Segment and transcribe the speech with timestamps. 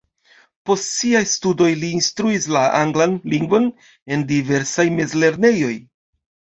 [0.69, 3.71] Post siaj studoj li instruis la anglan lingvon
[4.17, 5.75] en diversaj mezlernejoj.